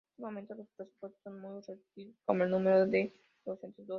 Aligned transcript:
En 0.07 0.13
ese 0.13 0.21
momento 0.23 0.55
los 0.55 0.67
presupuestos 0.75 1.21
son 1.23 1.41
muy 1.41 1.61
reducidos 1.61 2.15
como 2.25 2.43
el 2.43 2.49
número 2.51 2.87
de 2.87 3.13
docentes, 3.45 3.85
doce. 3.85 3.87